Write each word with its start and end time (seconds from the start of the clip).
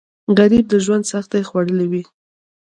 غریب 0.37 0.65
د 0.69 0.73
ژوند 0.85 1.03
سختۍ 1.11 1.41
خوړلي 1.49 1.87
وي 1.91 2.03